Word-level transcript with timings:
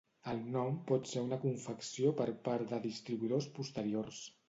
El 0.31 0.39
nom 0.55 0.79
pot 0.91 1.09
ser 1.11 1.23
una 1.27 1.39
confecció 1.45 2.17
per 2.23 2.29
part 2.51 2.75
de 2.75 2.83
distribuïdors 2.91 3.53
posteriors. 3.61 4.29